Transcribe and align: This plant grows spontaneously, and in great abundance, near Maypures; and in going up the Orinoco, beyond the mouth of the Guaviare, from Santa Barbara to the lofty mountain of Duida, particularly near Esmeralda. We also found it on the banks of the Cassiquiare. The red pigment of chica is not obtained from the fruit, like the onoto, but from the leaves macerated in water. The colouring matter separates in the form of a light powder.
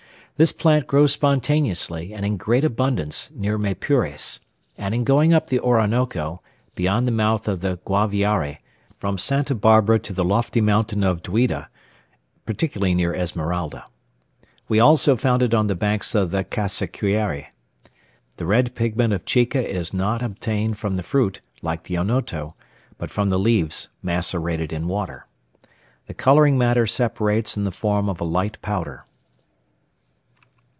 This 0.37 0.51
plant 0.51 0.87
grows 0.87 1.11
spontaneously, 1.13 2.15
and 2.15 2.25
in 2.25 2.35
great 2.35 2.63
abundance, 2.63 3.29
near 3.35 3.59
Maypures; 3.59 4.39
and 4.75 4.95
in 4.95 5.03
going 5.03 5.35
up 5.35 5.51
the 5.51 5.59
Orinoco, 5.59 6.41
beyond 6.73 7.07
the 7.07 7.11
mouth 7.11 7.47
of 7.47 7.61
the 7.61 7.77
Guaviare, 7.85 8.57
from 8.97 9.19
Santa 9.19 9.53
Barbara 9.53 9.99
to 9.99 10.13
the 10.13 10.23
lofty 10.23 10.59
mountain 10.59 11.03
of 11.03 11.21
Duida, 11.21 11.67
particularly 12.47 12.95
near 12.95 13.13
Esmeralda. 13.13 13.85
We 14.67 14.79
also 14.79 15.15
found 15.15 15.43
it 15.43 15.53
on 15.53 15.67
the 15.67 15.75
banks 15.75 16.15
of 16.15 16.31
the 16.31 16.43
Cassiquiare. 16.43 17.49
The 18.37 18.45
red 18.47 18.73
pigment 18.73 19.13
of 19.13 19.25
chica 19.25 19.61
is 19.69 19.93
not 19.93 20.23
obtained 20.23 20.79
from 20.79 20.95
the 20.95 21.03
fruit, 21.03 21.41
like 21.61 21.83
the 21.83 21.97
onoto, 21.99 22.55
but 22.97 23.11
from 23.11 23.29
the 23.29 23.37
leaves 23.37 23.89
macerated 24.01 24.73
in 24.73 24.87
water. 24.87 25.27
The 26.07 26.15
colouring 26.15 26.57
matter 26.57 26.87
separates 26.87 27.55
in 27.57 27.63
the 27.63 27.71
form 27.71 28.09
of 28.09 28.19
a 28.19 28.23
light 28.23 28.59
powder. 28.63 29.05